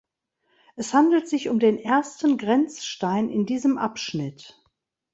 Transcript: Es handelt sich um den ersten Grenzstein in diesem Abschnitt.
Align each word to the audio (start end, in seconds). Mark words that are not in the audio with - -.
Es 0.77 0.95
handelt 0.95 1.29
sich 1.29 1.47
um 1.49 1.59
den 1.59 1.77
ersten 1.77 2.39
Grenzstein 2.39 3.29
in 3.29 3.45
diesem 3.45 3.77
Abschnitt. 3.77 4.59